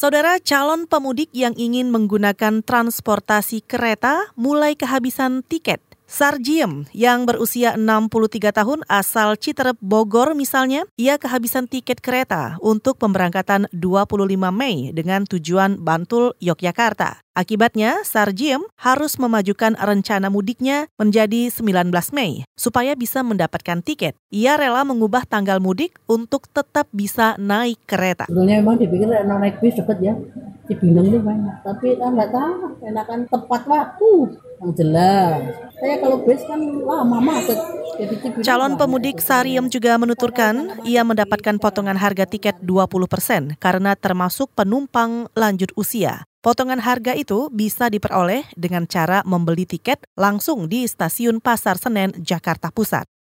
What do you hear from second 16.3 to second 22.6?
Yogyakarta. Akibatnya, Sarjiem harus memajukan rencana mudiknya menjadi 19 Mei